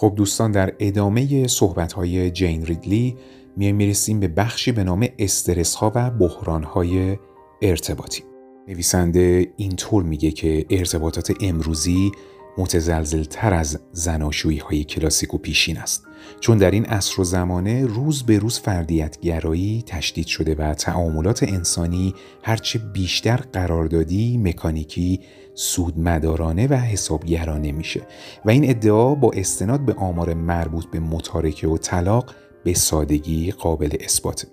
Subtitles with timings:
[0.00, 3.16] خب دوستان در ادامه صحبت های جین ریدلی
[3.56, 7.18] میایم می‌رسیم به بخشی به نام استرس ها و بحران های
[7.62, 8.22] ارتباطی.
[8.68, 12.12] نویسنده اینطور میگه که ارتباطات امروزی
[12.58, 16.06] متزلزل تر از زناشویی های کلاسیک و پیشین است.
[16.40, 21.42] چون در این عصر و زمانه روز به روز فردیت گرایی تشدید شده و تعاملات
[21.42, 25.20] انسانی هرچه بیشتر قراردادی مکانیکی
[25.54, 28.00] سودمدارانه و حسابگرانه میشه
[28.44, 33.96] و این ادعا با استناد به آمار مربوط به متارکه و طلاق به سادگی قابل
[34.00, 34.48] اثباته.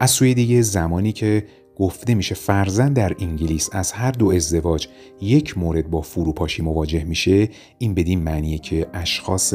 [0.00, 1.46] از سوی دیگه زمانی که
[1.76, 4.88] گفته میشه فرزن در انگلیس از هر دو ازدواج
[5.20, 7.48] یک مورد با فروپاشی مواجه میشه
[7.78, 9.54] این بدین معنیه که اشخاص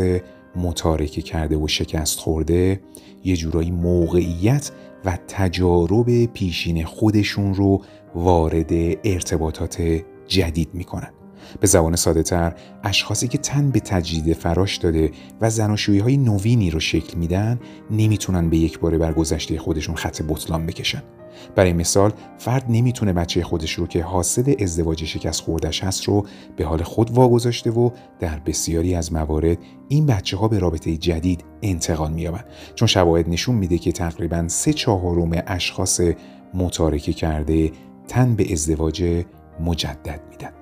[0.57, 2.81] متارکه کرده و شکست خورده
[3.23, 4.71] یه جورایی موقعیت
[5.05, 7.81] و تجارب پیشین خودشون رو
[8.15, 8.71] وارد
[9.03, 11.16] ارتباطات جدید می‌کنن.
[11.59, 15.11] به زبان ساده تر اشخاصی که تن به تجدید فراش داده
[15.41, 17.59] و زناشویی های نوینی رو شکل میدن
[17.91, 21.03] نمی‌تونن به یک باره بر گذشته خودشون خط بطلان بکشن.
[21.55, 26.65] برای مثال فرد نمی‌تونه بچه خودش رو که حاصل ازدواج شکست خوردش هست رو به
[26.65, 29.57] حال خود واگذاشته و در بسیاری از موارد
[29.89, 32.45] این بچه ها به رابطه جدید انتقال مییابند.
[32.75, 36.01] چون شواهد نشون میده که تقریبا سه چهارم اشخاص
[36.53, 37.71] متارکه کرده
[38.07, 39.23] تن به ازدواج
[39.59, 40.56] مجدد میدن.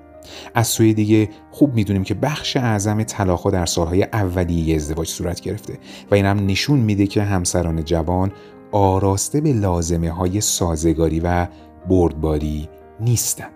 [0.54, 5.78] از سوی دیگه خوب می‌دونیم که بخش اعظم طلاقها در سالهای اولیه ازدواج صورت گرفته
[6.10, 8.32] و این هم نشون میده که همسران جوان
[8.72, 11.46] آراسته به لازمه های سازگاری و
[11.88, 12.68] بردباری
[13.00, 13.48] نیستن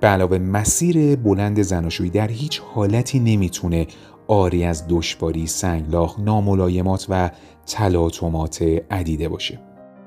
[0.00, 3.86] به علاوه مسیر بلند زناشویی در هیچ حالتی نمی‌تونه
[4.28, 7.30] آری از دشواری، سنگلاخ، ناملایمات و
[7.66, 9.60] تلاطمات عدیده باشه.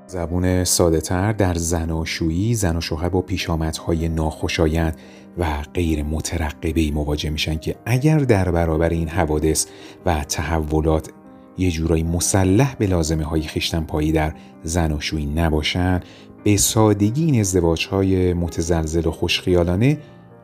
[0.07, 4.97] زبون ساده تر در زناشویی زن و شوهر با پیشامدهای ناخوشایند
[5.37, 9.65] و غیر مترقبه مواجه میشن که اگر در برابر این حوادث
[10.05, 11.09] و تحولات
[11.57, 14.33] یه جورایی مسلح به لازمه های خیشتن پایی در
[14.63, 15.99] زناشویی نباشن
[16.43, 19.97] به سادگی این ازدواج های متزلزل و خوشخیالانه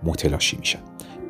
[0.04, 0.80] متلاشی میشن.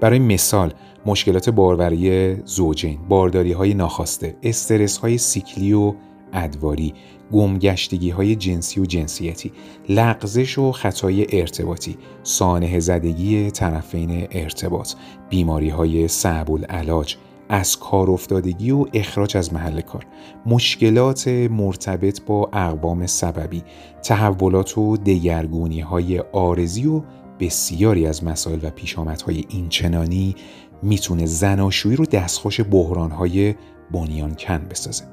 [0.01, 0.73] برای مثال
[1.05, 5.93] مشکلات باروری زوجین، بارداری های ناخواسته، استرس های سیکلی و
[6.33, 6.93] ادواری،
[7.31, 9.51] گمگشتگی های جنسی و جنسیتی،
[9.89, 14.93] لغزش و خطای ارتباطی، سانه زدگی طرفین ارتباط،
[15.29, 17.17] بیماری های صعب العلاج،
[17.49, 20.05] از کار افتادگی و اخراج از محل کار
[20.45, 23.63] مشکلات مرتبط با اقوام سببی
[24.03, 27.01] تحولات و دگرگونی های آرزی و
[27.39, 30.35] بسیاری از مسائل و پیشامدهای اینچنانی
[30.83, 33.55] می‌تونه زناشویی رو دستخوش بحرانهای
[33.93, 35.03] بنیان کن بسازه.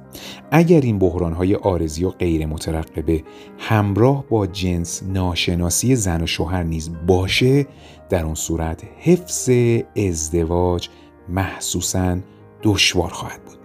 [0.50, 3.22] اگر این بحرانهای آرزی و غیر مترقبه
[3.58, 7.66] همراه با جنس ناشناسی زن و شوهر نیز باشه
[8.08, 9.50] در اون صورت حفظ
[9.96, 10.88] ازدواج
[11.28, 12.18] محسوسا
[12.62, 13.58] دشوار خواهد بود.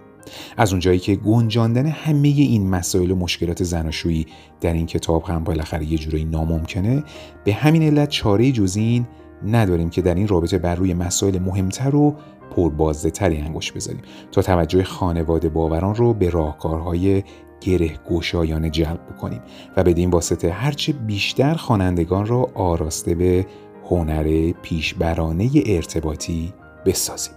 [0.56, 4.26] از اونجایی که گنجاندن همه این مسائل و مشکلات زناشویی
[4.60, 7.04] در این کتاب هم بالاخره یه جورایی ناممکنه
[7.44, 9.06] به همین علت چاره جز این
[9.46, 12.16] نداریم که در این رابطه بر روی مسائل مهمتر و
[12.50, 17.22] پربازده تری انگوش بذاریم تا توجه خانواده باوران رو به راهکارهای
[17.60, 19.40] گره گشایانه جلب بکنیم
[19.76, 23.46] و بدین واسطه هرچه بیشتر خوانندگان را آراسته به
[23.90, 26.52] هنر پیشبرانه ارتباطی
[26.86, 27.34] بسازیم.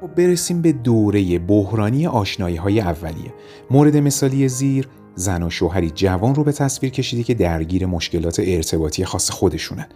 [0.00, 3.34] خب برسیم به دوره بحرانی آشنایی های اولیه.
[3.70, 9.04] مورد مثالی زیر زن و شوهری جوان رو به تصویر کشیده که درگیر مشکلات ارتباطی
[9.04, 9.86] خاص خودشونن.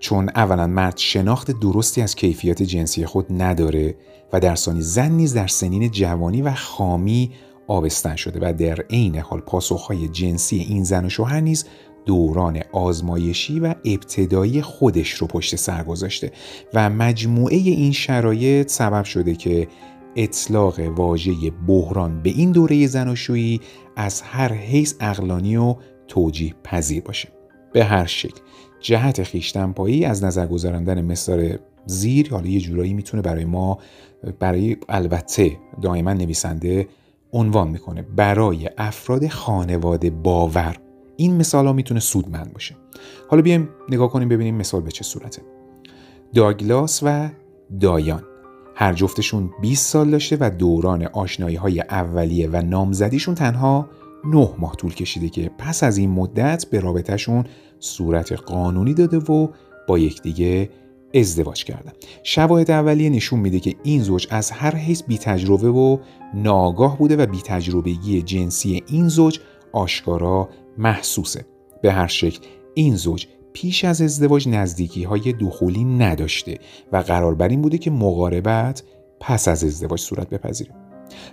[0.00, 3.94] چون اولا مرد شناخت درستی از کیفیت جنسی خود نداره
[4.32, 7.30] و در ثانی زن نیز در سنین جوانی و خامی
[7.68, 11.64] آبستن شده و در عین حال پاسخهای جنسی این زن و شوهر نیز
[12.06, 16.32] دوران آزمایشی و ابتدایی خودش رو پشت سر گذاشته
[16.74, 19.68] و مجموعه این شرایط سبب شده که
[20.16, 21.32] اطلاق واژه
[21.68, 23.60] بحران به این دوره زناشویی
[23.96, 25.76] از هر حیث اقلانی و
[26.08, 27.28] توجیه پذیر باشه.
[27.72, 28.40] به هر شکل
[28.80, 33.78] جهت خیشتنپایی از نظر گذراندن مصدار زیر حالا یه جورایی می‌تونه برای ما
[34.38, 36.88] برای البته دائما نویسنده
[37.32, 40.76] عنوان می‌کنه برای افراد خانواده باور.
[41.16, 42.76] این مثال ها می‌تونه سودمند باشه.
[43.28, 45.42] حالا بیایم نگاه کنیم ببینیم مثال به چه صورته.
[46.34, 47.28] داگلاس و
[47.80, 48.22] دایان.
[48.74, 53.88] هر جفتشون 20 سال داشته و دوران آشنایی های اولیه و نامزدیشون تنها
[54.24, 57.44] 9 ماه طول کشیده که پس از این مدت به رابطهشون
[57.78, 59.48] صورت قانونی داده و
[59.88, 60.70] با یکدیگه
[61.14, 61.92] ازدواج کردن.
[62.22, 65.98] شواهد اولیه نشون میده که این زوج از هر حیث بی تجربه و
[66.34, 69.40] ناگاه بوده و بی تجربگی جنسی این زوج
[69.72, 71.44] آشکارا محسوسه.
[71.82, 76.58] به هر شکل این زوج پیش از ازدواج نزدیکی های دخولی نداشته
[76.92, 78.82] و قرار بر این بوده که مقاربت
[79.20, 80.89] پس از ازدواج صورت بپذیره.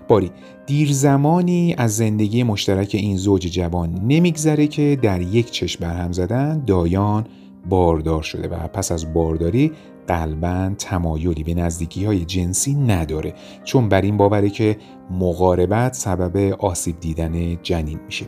[0.08, 0.32] باری
[0.66, 6.64] دیر زمانی از زندگی مشترک این زوج جوان نمیگذره که در یک چشم برهم زدن
[6.66, 7.26] دایان
[7.70, 9.72] باردار شده و پس از بارداری
[10.08, 13.34] قلبا تمایلی به نزدیکی های جنسی نداره
[13.64, 14.78] چون بر این باوره که
[15.12, 18.26] مقاربت سبب آسیب دیدن جنین میشه.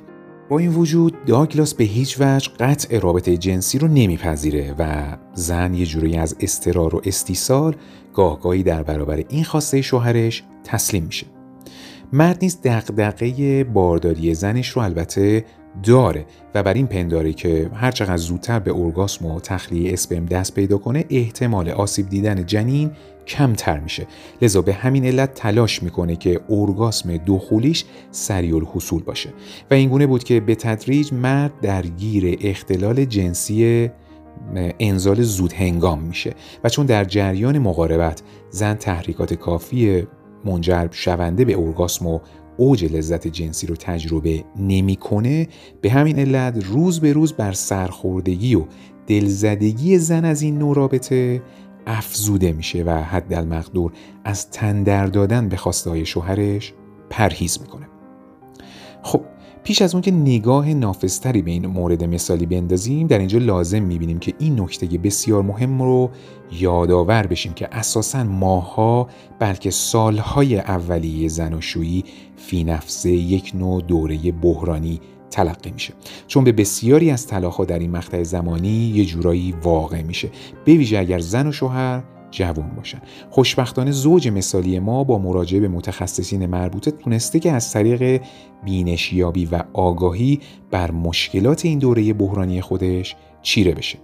[0.49, 5.85] با این وجود داگلاس به هیچ وجه قطع رابطه جنسی رو نمیپذیره و زن یه
[5.85, 7.75] جوری از استرار و استیصال
[8.13, 11.38] گاهگاهی در برابر این خواسته شوهرش تسلیم میشه.
[12.13, 15.45] مرد نیز دقدقه بارداری زنش رو البته
[15.83, 16.25] داره
[16.55, 21.05] و بر این پنداره که هرچقدر زودتر به ارگاسم و تخلیه اسپرم دست پیدا کنه
[21.09, 22.91] احتمال آسیب دیدن جنین
[23.27, 24.07] کمتر میشه.
[24.41, 29.29] لذا به همین علت تلاش می‌کنه که ارگاسم دخولیش سریع الحصول باشه.
[29.71, 33.89] و اینگونه بود که به تدریج مرد درگیر اختلال جنسی
[34.79, 36.33] انزال زود هنگام میشه.
[36.63, 40.07] و چون در جریان مقاربت زن تحریکات کافی
[40.45, 42.19] منجر شونده به ارگاسم و
[42.57, 45.47] اوج لذت جنسی رو تجربه نمی‌کنه
[45.81, 48.65] به همین علت روز به روز بر سرخوردگی و
[49.07, 51.41] دلزدگی زن از این نوع رابطه
[51.87, 53.91] افزوده میشه و حد المقدور
[54.23, 56.73] از تندر دادن به خواسته های شوهرش
[57.09, 57.87] پرهیز می‌کنه.
[59.03, 59.21] خب
[59.63, 64.19] پیش از اون که نگاه نافذتری به این مورد مثالی بندازیم در اینجا لازم می‌بینیم
[64.19, 66.09] که این نکته بسیار مهم رو
[66.51, 69.07] یادآور بشیم که اساسا ماها
[69.39, 72.03] بلکه سالهای اولیه زناشویی
[72.37, 74.99] فی نفسه یک نوع دوره بحرانی
[75.31, 75.93] تلقی میشه.
[76.27, 80.29] چون به بسیاری از طلاقها در این مقطع زمانی یه جورایی واقع میشه.
[80.65, 83.01] به ویژه اگر زن و شوهر جوان باشن.
[83.29, 88.21] خوشبختانه زوج مثالی ما با مراجعه به متخصصین مربوطه تونسته که از طریق
[88.65, 90.39] بینشیابی و آگاهی
[90.71, 93.99] بر مشکلات این دوره بحرانی خودش چیره بشه.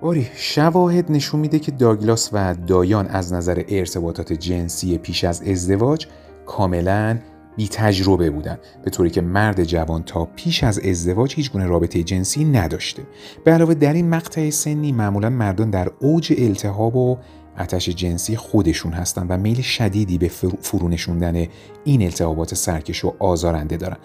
[0.00, 6.06] باری شواهد نشون میده که داگلاس و دایان از نظر ارتباطات جنسی پیش از ازدواج
[6.46, 7.18] کاملا
[7.56, 12.02] بی تجربه بودن به طوری که مرد جوان تا پیش از ازدواج هیچ گونه رابطه
[12.02, 13.02] جنسی نداشته.
[13.44, 17.18] به علاوه در این مقطع سنی معمولا مردان در اوج التهاب و
[17.58, 20.28] آتش جنسی خودشون هستن و میل شدیدی به
[20.60, 21.46] فرونشوندن
[21.84, 23.96] این التهابات سرکش و آزارنده دارن.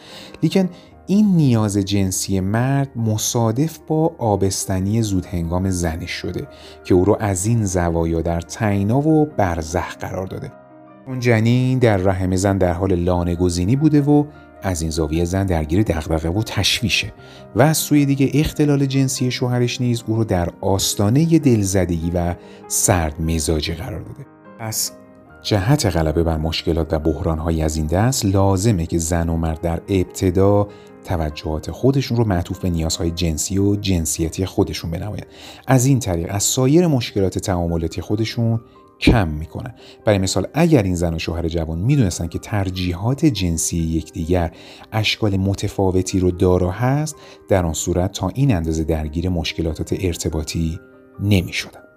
[0.44, 0.70] لیکن
[1.08, 6.48] این نیاز جنسی مرد مصادف با آبستنی زود هنگام زنش شده
[6.84, 10.52] که او رو از این زوایا در تینا و برزخ قرار داده.
[11.08, 14.26] اون جنین در رحم زن در حال لانه گزینی بوده و
[14.64, 17.14] از این زاویه زن درگیر دغدغه و تشویشه
[17.56, 22.36] و از سوی دیگه اختلال جنسی شوهرش نیز او رو در آستانه دلزدگی و
[22.68, 24.26] سرد مزاجی قرار داده.
[24.60, 24.92] پس
[25.42, 29.82] جهت غلبه بر مشکلات و بحرانهایی از این دست لازمه که زن و مرد در
[29.90, 30.68] ابتدا
[31.04, 35.28] توجهات خودشون رو معطوف به نیازهای جنسی و جنسیتی خودشون بنمایند.
[35.68, 38.62] از این طریق از سایر مشکلات تعاملاتی خودشون
[39.00, 39.76] کم می‌کنن
[40.06, 44.52] برای مثال اگر این زن و شوهر جوان می‌دونستن که ترجیحات جنسی یکدیگر
[44.92, 47.16] اشکال متفاوتی رو دارا هست
[47.50, 50.80] در آن صورت تا این اندازه درگیر مشکلات ارتباطی
[51.20, 51.89] نمی‌شدن.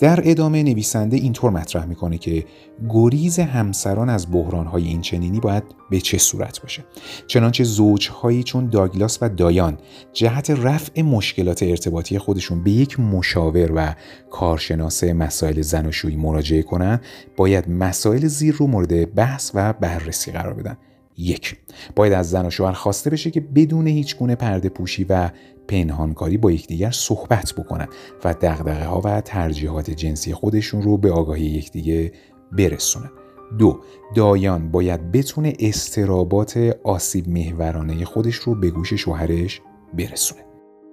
[0.00, 2.44] در ادامه نویسنده اینطور مطرح می‌کنه که
[2.88, 6.84] گریز همسران از بحرانهای این چنینی باید به چه صورت باشه؟
[7.26, 9.78] چنانچه زوجهایی چون داگلاس و دایان
[10.12, 13.94] جهت رفع مشکلات ارتباطی خودشون به یک مشاور و
[14.30, 17.00] کارشناس مسائل زناشویی مراجعه کنند
[17.36, 20.76] باید مسائل زیر رو مورد بحث و بررسی قرار بدن.
[21.16, 21.56] یک.
[21.96, 25.30] باید از زن و شوهر خواسته بشه که بدون هیچ گونه پرده پوشی و
[25.68, 27.88] پنهانکاری با یکدیگر صحبت بکنن
[28.24, 32.12] و دغدغه ها و ترجیحات جنسی خودشون رو به آگاهی یکدیگه
[32.52, 33.10] برسونن.
[33.58, 33.80] دو
[34.14, 39.60] دایان باید بتونه استرابات آسیب محورانه خودش رو به گوش شوهرش
[39.94, 40.44] برسونه.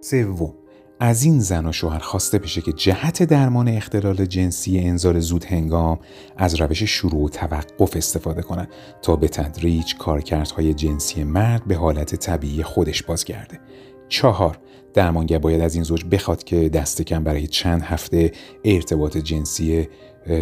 [0.02, 0.54] سوم
[1.00, 6.00] از این زن و شوهر خواسته بشه که جهت درمان اختلال جنسی انزال زود هنگام
[6.38, 8.68] از روش شروع و توقف استفاده کنند
[9.02, 13.60] تا به تدریج کارکردهای جنسی مرد به حالت طبیعی خودش بازگرده.
[14.10, 14.60] چهار.
[14.94, 18.32] درمانگر باید از این زوج بخواد که دست کم برای چند هفته
[18.66, 19.88] ارتباط جنسی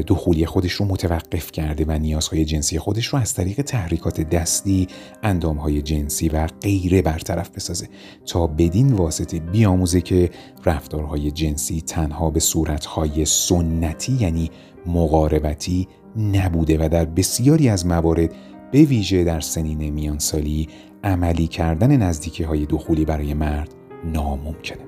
[0.07, 4.88] دخولی خودش رو متوقف کرده و نیازهای جنسی خودش رو از طریق تحریکات دستی،
[5.24, 7.89] اندامهای جنسی و غیره برطرف بسازه
[8.25, 10.29] تا بدین واسطه بیاموزه که
[10.65, 14.51] رفتارهای جنسی تنها به صورتهای سنتی یعنی
[14.86, 18.36] مقاربتی نبوده و در بسیاری از موارد
[18.75, 20.67] به ویژه در سنین میانسالی
[21.03, 23.70] عملی کردن نزدیکی های دخولی برای مرد
[24.13, 24.84] ناممکنه.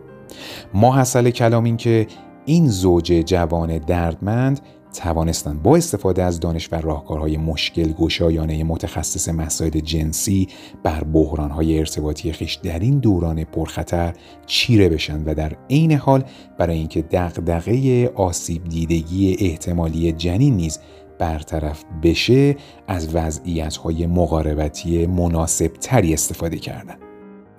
[0.73, 2.07] ما حاصل کلام این که
[2.45, 4.59] این زوج جوان دردمند
[4.93, 10.47] توانستند با استفاده از دانش و راهکارهای مشکل گشایانه متخصص مسائل جنسی
[10.83, 14.13] بر بحرانهای ارتباطی خیش در این دوران پرخطر
[14.45, 16.23] چیره بشن و در عین حال
[16.57, 20.79] برای اینکه دغدغه آسیب دیدگی احتمالی جنین نیز
[21.19, 22.55] برطرف بشه
[22.87, 26.95] از وضعیت های مقاربتی مناسب تری استفاده کردن.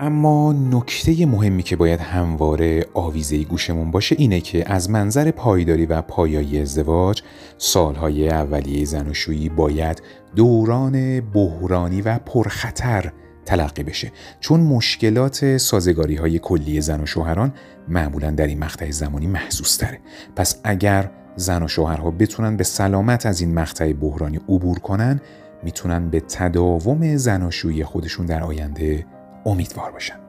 [0.01, 6.03] اما نکته مهمی که باید همواره آویزه گوشمون باشه اینه که از منظر پایداری و
[6.03, 7.23] پایایی ازدواج
[7.59, 10.03] سالهای اولیه زناشویی باید
[10.37, 13.13] دوران بحرانی و پرخطر
[13.45, 14.13] تلقی بشه.
[14.41, 17.55] چون مشکلات سازگاری های کلی زن و شوهران
[17.89, 20.01] معمولا در این مقطع زمانی محسوس تره
[20.37, 25.21] پس اگر زن و شوهرها بتونن به سلامت از این مقطع بحرانی عبور کنن
[25.63, 29.07] می‌تونن به تداوم زناشویی خودشون در آینده
[29.47, 30.28] امیدوار باشن.